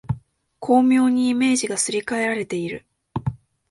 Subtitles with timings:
[0.59, 2.87] 巧妙にイメージがすり替えられている